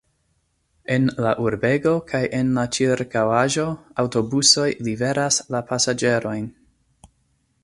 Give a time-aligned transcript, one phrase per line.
[0.95, 3.69] En la urbego kaj en la ĉirkaŭaĵo
[4.05, 6.53] aŭtobusoj liveras la pasaĝerojn.